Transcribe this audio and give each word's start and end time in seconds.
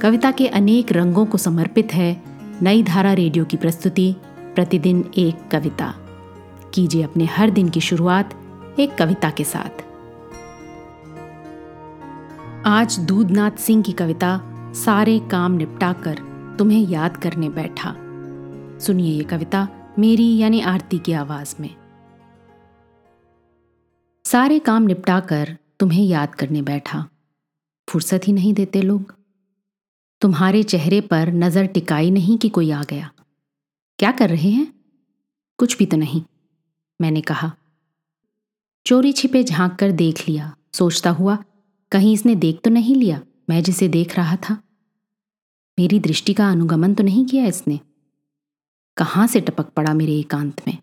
कविता 0.00 0.30
के 0.30 0.46
अनेक 0.46 0.92
रंगों 0.92 1.26
को 1.26 1.38
समर्पित 1.38 1.94
है 1.94 2.22
नई 2.62 2.82
धारा 2.82 3.12
रेडियो 3.12 3.44
की 3.44 3.56
प्रस्तुति, 3.56 4.16
प्रतिदिन 4.54 5.10
एक 5.18 5.48
कविता। 5.50 5.94
कीजिए 6.74 7.02
अपने 7.02 7.24
हर 7.24 7.50
दिन 7.50 7.68
की 7.68 7.80
शुरुआत 7.80 8.34
एक 8.78 8.94
कविता 8.94 9.30
के 9.30 9.44
साथ। 9.44 9.84
आज 12.66 12.98
दूधनाथ 12.98 13.50
सिंह 13.50 13.82
की 13.82 13.92
कविता, 13.92 14.40
सारे 14.72 15.18
काम 15.18 15.52
निपटाकर 15.52 16.18
तुम्हें 16.58 16.86
याद 16.86 17.16
करने 17.16 17.48
बैठा। 17.48 17.94
सुनिए 18.78 19.12
ये 19.12 19.24
कविता 19.24 19.68
मेरी 19.98 20.38
यानी 20.38 20.60
आरती 20.60 20.98
की 20.98 21.12
आवाज़ 21.12 21.54
में। 21.60 21.76
सारे 24.24 24.58
काम 24.58 24.82
निपटाकर 24.82 25.56
तुम्हें 25.80 26.04
याद 26.04 26.34
करने 26.34 26.62
बैठा। 26.62 27.08
फुर्सत 27.88 28.20
ही 28.26 28.32
नहीं 28.32 28.54
देते 28.54 28.82
लोग। 28.82 29.17
तुम्हारे 30.22 30.62
चेहरे 30.62 31.00
पर 31.00 31.28
नज़र 31.28 31.66
टिकाई 31.66 32.10
नहीं 32.10 32.38
कि 32.38 32.48
कोई 32.48 32.70
आ 32.70 32.82
गया। 32.82 33.10
क्या 33.98 34.10
कर 34.12 34.30
रहे 34.30 34.50
हैं? 34.50 34.66
कुछ 35.58 35.76
भी 35.78 35.86
तो 35.86 35.96
नहीं, 35.96 36.22
मैंने 37.00 37.20
कहा। 37.20 37.52
चोरी 38.86 39.12
छिपे 39.12 39.42
झाँक 39.44 39.76
कर 39.76 39.92
देख 39.92 40.28
लिया। 40.28 40.54
सोचता 40.74 41.10
हुआ, 41.10 41.36
कहीं 41.92 42.12
इसने 42.14 42.34
देख 42.34 42.60
तो 42.64 42.70
नहीं 42.70 42.94
लिया, 42.94 43.20
मैं 43.50 43.62
जिसे 43.62 43.88
देख 43.88 44.16
रहा 44.16 44.36
था। 44.36 44.62
मेरी 45.78 46.00
दृष्टि 46.00 46.34
का 46.34 46.50
अनुगमन 46.50 46.94
तो 46.94 47.04
नहीं 47.04 47.24
किया 47.26 47.46
इसने। 47.46 47.80
कहाँ 48.96 49.26
से 49.26 49.40
टपक 49.40 49.70
पड़ा 49.70 49.94
मेरे 49.94 50.18
एकांत 50.18 50.66
में? 50.66 50.78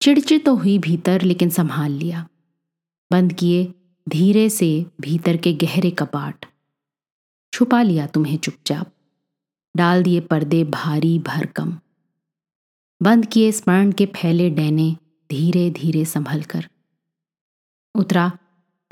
चिड़चिड़ 0.00 0.42
तो 0.42 0.54
हुई 0.54 0.78
भीतर, 0.78 1.22
लेकिन 1.22 1.50
संभाल 1.50 1.92
लिया। 1.92 2.26
बंद 3.10 3.32
किए, 3.32 3.64
धीरे 4.06 4.48
से 4.50 4.86
भीतर 5.00 5.36
के 5.36 5.52
गहरे 5.52 5.90
कपाट। 5.90 6.46
छुपा 7.56 7.82
लिया 7.82 8.06
तुम्हें 8.06 8.38
चुपचाप। 8.38 8.86
डाल 9.76 10.02
दिए 10.02 10.20
पर्दे 10.20 10.64
भारी 10.64 11.18
भरकम। 11.18 11.78
बंद 13.02 13.26
किए 13.26 13.52
स्मरण 13.52 13.92
के 13.92 14.06
फैले 14.06 14.50
डैने 14.50 14.96
धीरे 15.30 15.70
धीरे 15.70 16.04
संभल 16.04 16.42
कर 16.42 16.68
उतरा, 17.94 18.38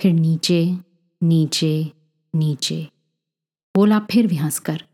फिर 0.01 0.13
नीचे 0.13 0.79
नीचे 1.23 1.93
नीचे। 2.35 2.89
बोला, 3.77 3.99
फिर 3.99 4.27
भी 4.27 4.37
हंस 4.37 4.59
कर, 4.59 4.85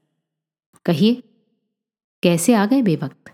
कहिए, 0.84 1.22
कैसे 2.22 2.54
आ 2.54 2.66
गए 2.66 2.82
बेवक्त? 2.82 3.30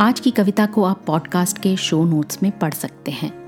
आज 0.00 0.20
की 0.20 0.30
कविता 0.30 0.66
को 0.66 0.84
आप 0.84 1.04
पॉडकास्ट 1.06 1.58
के 1.58 1.76
शो 1.76 2.04
नोट्स 2.04 2.42
में 2.42 2.58
पढ़ 2.58 2.74
सकते 2.74 3.10
हैं। 3.10 3.47